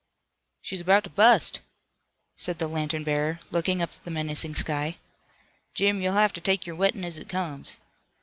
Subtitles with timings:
[0.63, 1.59] "She's about to bust,"
[2.35, 4.97] said the lantern bearer, looking up at the menacing sky.
[5.75, 7.77] "Jim, you'll have to take your wettin' as it comes."